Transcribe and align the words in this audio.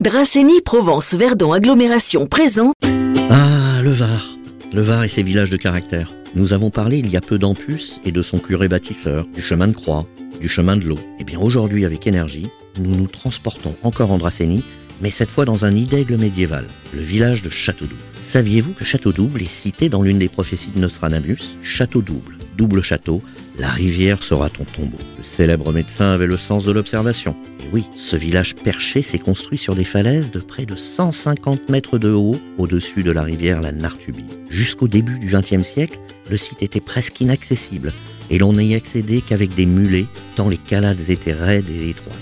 Dracénie 0.00 0.62
Provence 0.62 1.12
Verdon 1.12 1.52
Agglomération 1.52 2.26
présente 2.26 2.72
Ah, 3.28 3.80
le 3.82 3.90
Var. 3.90 4.38
Le 4.72 4.80
Var 4.80 5.04
et 5.04 5.10
ses 5.10 5.22
villages 5.22 5.50
de 5.50 5.58
caractère. 5.58 6.14
Nous 6.34 6.54
avons 6.54 6.70
parlé 6.70 6.96
il 6.96 7.10
y 7.10 7.18
a 7.18 7.20
peu 7.20 7.36
d'Ampus 7.36 8.00
et 8.06 8.10
de 8.10 8.22
son 8.22 8.38
curé 8.38 8.66
bâtisseur, 8.66 9.26
du 9.34 9.42
chemin 9.42 9.68
de 9.68 9.74
croix, 9.74 10.06
du 10.40 10.48
chemin 10.48 10.78
de 10.78 10.86
l'eau. 10.86 10.98
Et 11.18 11.24
bien 11.24 11.38
aujourd'hui, 11.38 11.84
avec 11.84 12.06
énergie, 12.06 12.48
nous 12.78 12.96
nous 12.96 13.08
transportons 13.08 13.76
encore 13.82 14.10
en 14.10 14.16
Dracénie, 14.16 14.64
mais 15.02 15.10
cette 15.10 15.28
fois 15.28 15.44
dans 15.44 15.66
un 15.66 15.76
idègle 15.76 16.16
médiéval, 16.16 16.66
le 16.94 17.02
village 17.02 17.42
de 17.42 17.50
Château-Double. 17.50 18.00
Saviez-vous 18.18 18.72
que 18.72 18.86
Château-Double 18.86 19.42
est 19.42 19.50
cité 19.50 19.90
dans 19.90 20.00
l'une 20.00 20.18
des 20.18 20.30
prophéties 20.30 20.70
de 20.74 20.80
Nostradamus? 20.80 21.56
Château-Double, 21.62 22.38
double 22.60 22.82
château, 22.82 23.22
la 23.58 23.70
rivière 23.70 24.22
sera 24.22 24.50
ton 24.50 24.64
tombeau. 24.64 24.98
Le 25.18 25.24
célèbre 25.24 25.72
médecin 25.72 26.12
avait 26.12 26.26
le 26.26 26.36
sens 26.36 26.62
de 26.62 26.72
l'observation. 26.72 27.34
Et 27.60 27.68
oui, 27.72 27.86
ce 27.96 28.16
village 28.16 28.54
perché 28.54 29.00
s'est 29.00 29.18
construit 29.18 29.56
sur 29.56 29.74
des 29.74 29.84
falaises 29.84 30.30
de 30.30 30.40
près 30.40 30.66
de 30.66 30.76
150 30.76 31.70
mètres 31.70 31.96
de 31.96 32.10
haut 32.10 32.38
au-dessus 32.58 33.02
de 33.02 33.12
la 33.12 33.22
rivière 33.22 33.62
la 33.62 33.72
Nartubie. 33.72 34.26
Jusqu'au 34.50 34.88
début 34.88 35.18
du 35.18 35.28
XXe 35.28 35.66
siècle, 35.66 35.98
le 36.30 36.36
site 36.36 36.62
était 36.62 36.80
presque 36.80 37.18
inaccessible 37.22 37.92
et 38.28 38.36
l'on 38.36 38.52
n'y 38.52 38.74
accédait 38.74 39.22
qu'avec 39.22 39.54
des 39.54 39.64
mulets 39.64 40.06
tant 40.36 40.50
les 40.50 40.58
calades 40.58 41.08
étaient 41.08 41.32
raides 41.32 41.70
et 41.70 41.88
étroites. 41.88 42.14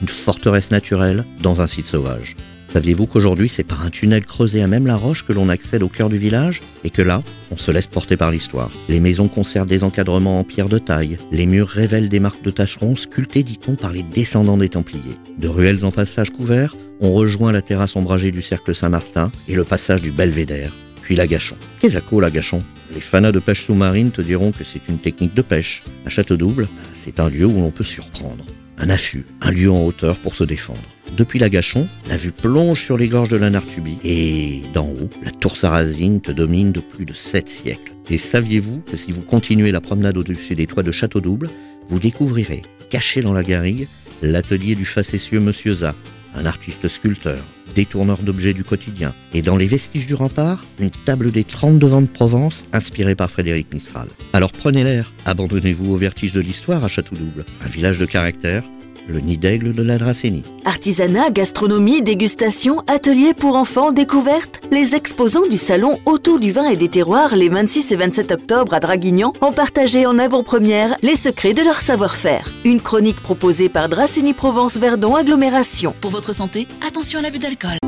Une 0.00 0.08
forteresse 0.08 0.70
naturelle 0.70 1.26
dans 1.42 1.60
un 1.60 1.66
site 1.66 1.86
sauvage. 1.86 2.34
Saviez-vous 2.72 3.04
qu'aujourd'hui 3.04 3.50
c'est 3.50 3.64
par 3.64 3.84
un 3.84 3.90
tunnel 3.90 4.24
creusé 4.24 4.62
à 4.62 4.66
même 4.66 4.86
la 4.86 4.96
roche 4.96 5.26
que 5.26 5.34
l'on 5.34 5.50
accède 5.50 5.82
au 5.82 5.88
cœur 5.88 6.08
du 6.08 6.16
village 6.16 6.60
et 6.84 6.90
que 6.90 7.02
là, 7.02 7.22
on 7.50 7.58
se 7.58 7.70
laisse 7.70 7.86
porter 7.86 8.16
par 8.16 8.30
l'histoire? 8.30 8.70
Les 8.88 8.98
maisons 8.98 9.28
conservent 9.28 9.66
des 9.66 9.84
encadrements 9.84 10.38
en 10.38 10.44
pierre 10.44 10.70
de 10.70 10.78
taille, 10.78 11.18
les 11.30 11.44
murs 11.44 11.68
révèlent 11.68 12.08
des 12.08 12.18
marques 12.18 12.42
de 12.42 12.50
tâcherons 12.50 12.96
sculptées, 12.96 13.42
dit-on, 13.42 13.74
par 13.74 13.92
les 13.92 14.02
descendants 14.02 14.56
des 14.56 14.70
Templiers. 14.70 15.18
De 15.36 15.48
ruelles 15.48 15.84
en 15.84 15.90
passage 15.90 16.30
couvert, 16.30 16.74
on 17.00 17.12
rejoint 17.12 17.52
la 17.52 17.60
terrasse 17.60 17.94
ombragée 17.94 18.30
du 18.30 18.40
cercle 18.40 18.74
Saint-Martin 18.74 19.30
et 19.48 19.54
le 19.54 19.64
passage 19.64 20.00
du 20.00 20.10
Belvédère, 20.10 20.72
puis 21.02 21.14
l'Agachon. 21.14 21.56
Qu'est-ce 21.82 21.98
que 21.98 22.16
l'Agachon? 22.16 22.62
Les 22.94 23.02
fanas 23.02 23.32
de 23.32 23.38
pêche 23.38 23.66
sous-marine 23.66 24.12
te 24.12 24.22
diront 24.22 24.50
que 24.50 24.64
c'est 24.64 24.88
une 24.88 24.98
technique 24.98 25.34
de 25.34 25.42
pêche. 25.42 25.82
À 26.06 26.08
Château-Double, 26.08 26.68
c'est 26.96 27.20
un 27.20 27.28
lieu 27.28 27.44
où 27.44 27.60
l'on 27.60 27.70
peut 27.70 27.84
surprendre. 27.84 28.46
Un 28.78 28.88
affût, 28.88 29.26
un 29.42 29.50
lieu 29.50 29.70
en 29.70 29.84
hauteur 29.84 30.16
pour 30.16 30.34
se 30.34 30.44
défendre. 30.44 30.80
Depuis 31.16 31.38
l'Agachon, 31.38 31.86
la 32.08 32.16
vue 32.16 32.32
plonge 32.32 32.82
sur 32.82 32.96
les 32.96 33.06
gorges 33.06 33.28
de 33.28 33.36
la 33.36 33.50
Nartubie 33.50 33.98
et 34.02 34.62
d'en 34.72 34.88
haut, 34.88 35.10
la 35.22 35.30
tour 35.30 35.58
sarrasine 35.58 36.22
te 36.22 36.32
domine 36.32 36.72
de 36.72 36.80
plus 36.80 37.04
de 37.04 37.12
sept 37.12 37.48
siècles. 37.48 37.92
Et 38.08 38.16
saviez-vous 38.16 38.80
que 38.80 38.96
si 38.96 39.12
vous 39.12 39.20
continuez 39.20 39.72
la 39.72 39.82
promenade 39.82 40.16
au-dessus 40.16 40.54
des 40.54 40.66
toits 40.66 40.82
de 40.82 40.90
Château-Double, 40.90 41.50
vous 41.90 41.98
découvrirez, 41.98 42.62
caché 42.88 43.20
dans 43.20 43.34
la 43.34 43.42
garrigue, 43.42 43.88
l'atelier 44.22 44.74
du 44.74 44.86
facétieux 44.86 45.40
Monsieur 45.40 45.72
Z, 45.72 45.88
un 46.34 46.46
artiste 46.46 46.88
sculpteur, 46.88 47.44
détourneur 47.74 48.22
d'objets 48.22 48.54
du 48.54 48.64
quotidien, 48.64 49.12
et 49.34 49.42
dans 49.42 49.56
les 49.56 49.66
vestiges 49.66 50.06
du 50.06 50.14
rempart, 50.14 50.64
une 50.78 50.90
table 50.90 51.30
des 51.30 51.44
32 51.44 51.86
vents 51.86 52.00
de 52.00 52.06
Provence 52.06 52.64
inspirée 52.72 53.14
par 53.14 53.30
Frédéric 53.30 53.72
Mistral. 53.74 54.08
Alors 54.32 54.52
prenez 54.52 54.82
l'air, 54.82 55.12
abandonnez-vous 55.26 55.92
au 55.92 55.96
vertige 55.96 56.32
de 56.32 56.40
l'histoire 56.40 56.82
à 56.84 56.88
Château-Double, 56.88 57.44
un 57.62 57.68
village 57.68 57.98
de 57.98 58.06
caractère, 58.06 58.64
le 59.08 59.20
nid 59.20 59.36
d'aigle 59.36 59.74
de 59.74 59.82
la 59.82 59.98
Dracénie. 59.98 60.42
Artisanat, 60.64 61.30
gastronomie, 61.30 62.02
dégustation, 62.02 62.82
ateliers 62.86 63.34
pour 63.34 63.56
enfants, 63.56 63.92
découvertes. 63.92 64.60
Les 64.70 64.94
exposants 64.94 65.46
du 65.46 65.56
salon 65.56 65.98
Autour 66.06 66.38
du 66.38 66.52
vin 66.52 66.68
et 66.68 66.76
des 66.76 66.88
terroirs 66.88 67.36
les 67.36 67.48
26 67.48 67.92
et 67.92 67.96
27 67.96 68.32
octobre 68.32 68.74
à 68.74 68.80
Draguignan 68.80 69.32
ont 69.40 69.52
partagé 69.52 70.06
en 70.06 70.18
avant-première 70.18 70.96
les 71.02 71.16
secrets 71.16 71.54
de 71.54 71.62
leur 71.62 71.80
savoir-faire. 71.80 72.48
Une 72.64 72.80
chronique 72.80 73.20
proposée 73.20 73.68
par 73.68 73.88
Dracénie 73.88 74.34
Provence 74.34 74.76
Verdon 74.76 75.14
Agglomération. 75.14 75.94
Pour 76.00 76.10
votre 76.10 76.34
santé, 76.34 76.66
attention 76.86 77.18
à 77.18 77.22
l'abus 77.22 77.38
d'alcool. 77.38 77.78